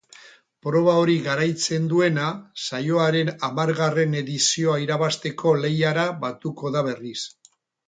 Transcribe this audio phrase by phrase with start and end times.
[0.67, 2.23] Proba hori garaitzen duena
[2.61, 7.17] saioaren hamargarren edizioa irabazteko lehiara batuko da berriz.